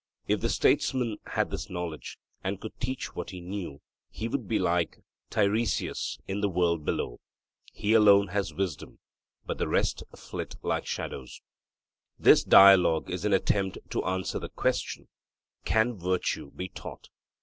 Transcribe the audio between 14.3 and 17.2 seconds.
the question, Can virtue be taught?